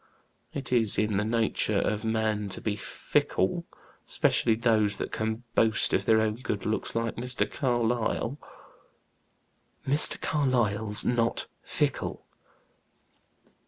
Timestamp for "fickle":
2.75-3.65, 11.61-12.25